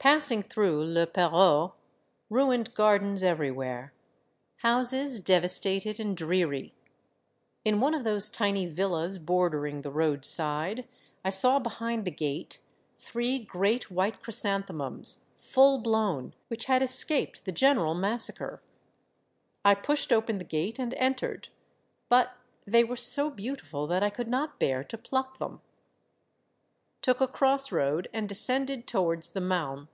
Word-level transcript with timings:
Passing 0.00 0.42
through 0.42 0.84
Le 0.84 1.06
Perreux, 1.06 1.72
ruined 2.28 2.74
gardens 2.74 3.22
At 3.22 3.38
the 3.38 3.40
Outposts, 3.40 3.56
97 3.56 3.60
everywhere, 3.86 3.92
houses 4.56 5.20
devastated 5.20 5.98
and 5.98 6.14
dreary; 6.14 6.74
in 7.64 7.80
one 7.80 7.94
of 7.94 8.04
those 8.04 8.28
tiny 8.28 8.66
villas 8.66 9.18
bordering 9.18 9.80
the 9.80 9.90
roadside, 9.90 10.86
I 11.24 11.30
saw 11.30 11.58
behind 11.58 12.04
the 12.04 12.10
gate 12.10 12.58
three 12.98 13.38
great 13.38 13.90
white 13.90 14.20
chrysanthemums, 14.20 15.24
full 15.38 15.78
blown, 15.78 16.34
which 16.48 16.66
had 16.66 16.82
escaped 16.82 17.46
the 17.46 17.52
general 17.52 17.94
massacre. 17.94 18.60
I 19.64 19.74
pushed 19.74 20.12
open 20.12 20.36
the 20.36 20.44
gate 20.44 20.78
and 20.78 20.92
entered, 20.98 21.48
but 22.10 22.34
they 22.66 22.84
were 22.84 22.94
so 22.94 23.30
beautiful 23.30 23.86
that 23.86 24.02
I 24.02 24.10
could 24.10 24.28
not 24.28 24.60
bear 24.60 24.84
to 24.84 24.98
pluck 24.98 25.38
them. 25.38 25.62
Took 27.00 27.22
a 27.22 27.28
cross 27.28 27.72
road, 27.72 28.08
and 28.12 28.28
descended 28.28 28.86
towards 28.86 29.30
the 29.30 29.40
Marne. 29.40 29.88